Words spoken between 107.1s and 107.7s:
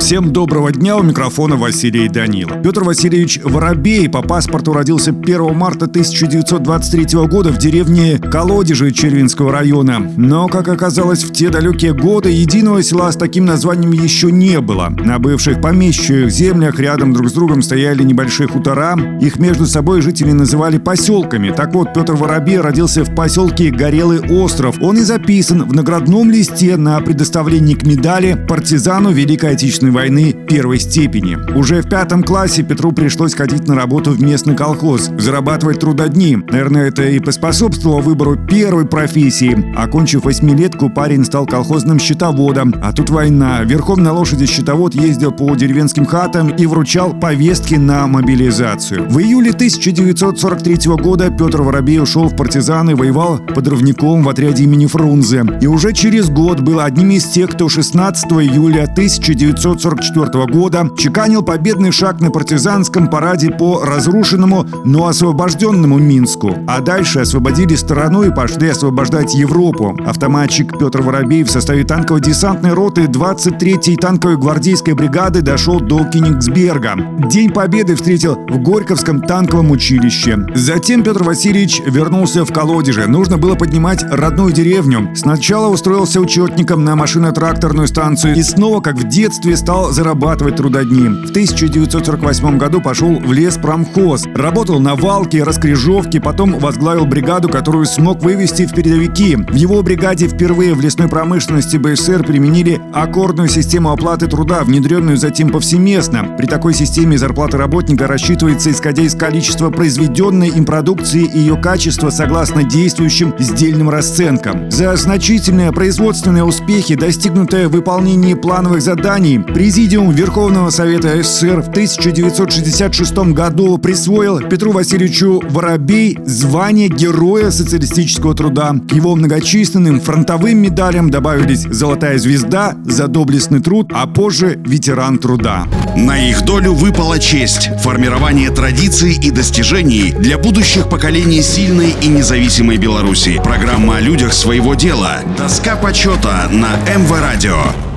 зарплата